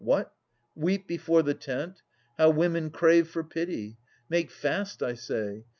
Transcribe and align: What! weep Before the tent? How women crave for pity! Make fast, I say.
What! 0.03 0.33
weep 0.75 1.05
Before 1.07 1.43
the 1.43 1.53
tent? 1.53 2.01
How 2.39 2.49
women 2.49 2.89
crave 2.89 3.27
for 3.27 3.43
pity! 3.43 3.99
Make 4.31 4.49
fast, 4.49 5.03
I 5.03 5.13
say. 5.13 5.65